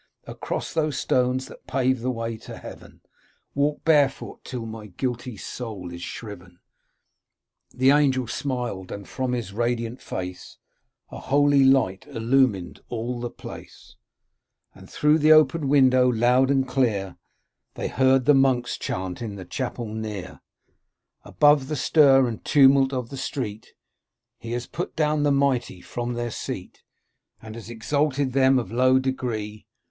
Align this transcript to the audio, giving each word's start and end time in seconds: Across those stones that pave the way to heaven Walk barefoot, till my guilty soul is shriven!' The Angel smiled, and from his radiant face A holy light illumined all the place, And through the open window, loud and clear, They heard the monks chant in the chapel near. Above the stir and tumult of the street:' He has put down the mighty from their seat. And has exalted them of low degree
Across 0.25 0.73
those 0.73 0.97
stones 0.97 1.45
that 1.45 1.67
pave 1.67 1.99
the 1.99 2.09
way 2.09 2.35
to 2.35 2.57
heaven 2.57 3.01
Walk 3.53 3.85
barefoot, 3.85 4.43
till 4.43 4.65
my 4.65 4.87
guilty 4.87 5.37
soul 5.37 5.93
is 5.93 6.01
shriven!' 6.01 6.57
The 7.69 7.91
Angel 7.91 8.25
smiled, 8.25 8.91
and 8.91 9.07
from 9.07 9.33
his 9.33 9.53
radiant 9.53 10.01
face 10.01 10.57
A 11.11 11.19
holy 11.19 11.63
light 11.63 12.07
illumined 12.07 12.79
all 12.89 13.19
the 13.19 13.29
place, 13.29 13.95
And 14.73 14.89
through 14.89 15.19
the 15.19 15.31
open 15.33 15.67
window, 15.69 16.07
loud 16.11 16.49
and 16.49 16.67
clear, 16.67 17.17
They 17.75 17.87
heard 17.87 18.25
the 18.25 18.33
monks 18.33 18.79
chant 18.79 19.21
in 19.21 19.35
the 19.35 19.45
chapel 19.45 19.85
near. 19.85 20.41
Above 21.23 21.67
the 21.67 21.75
stir 21.75 22.27
and 22.27 22.43
tumult 22.43 22.91
of 22.91 23.09
the 23.11 23.17
street:' 23.17 23.73
He 24.39 24.53
has 24.53 24.65
put 24.65 24.95
down 24.95 25.21
the 25.21 25.31
mighty 25.31 25.79
from 25.79 26.13
their 26.15 26.31
seat. 26.31 26.81
And 27.39 27.53
has 27.53 27.69
exalted 27.69 28.33
them 28.33 28.57
of 28.57 28.71
low 28.71 28.97
degree 28.97 29.67